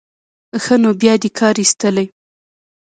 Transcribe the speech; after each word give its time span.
ښه 0.63 0.75
نو 0.81 0.89
بیا 1.01 1.13
دې 1.21 1.29
کار 1.39 1.55
ایستلی. 1.61 2.05